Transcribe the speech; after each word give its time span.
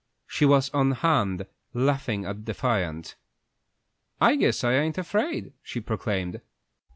She 0.25 0.45
was 0.47 0.71
on 0.71 0.93
hand, 0.93 1.45
laughing 1.75 2.25
and 2.25 2.43
defiant. 2.43 3.13
"I 4.19 4.35
guess 4.35 4.63
I 4.63 4.73
ain't 4.73 4.97
afraid," 4.97 5.53
she 5.61 5.79
proclaimed. 5.79 6.41